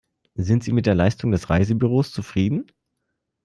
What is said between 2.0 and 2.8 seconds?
zufrieden?